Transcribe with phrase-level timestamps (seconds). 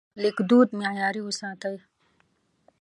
[0.23, 1.77] لیکدود معیاري وساتئ.